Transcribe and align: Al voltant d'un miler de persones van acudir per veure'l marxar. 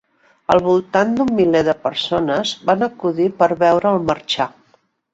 Al 0.53 0.61
voltant 0.67 1.11
d'un 1.19 1.29
miler 1.41 1.61
de 1.69 1.77
persones 1.85 2.57
van 2.73 2.89
acudir 2.91 3.31
per 3.43 3.53
veure'l 3.63 4.05
marxar. 4.11 4.53